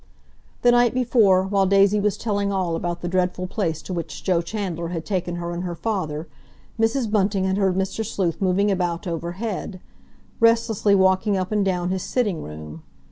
[0.63, 4.41] The night before, while Daisy was telling all about the dreadful place to which Joe
[4.41, 6.27] Chandler had taken her and her father,
[6.79, 7.11] Mrs.
[7.11, 8.03] Bunting had heard Mr.
[8.03, 9.79] Sleuth moving about overhead,
[10.39, 12.81] restlessly walking up and down his sitting room.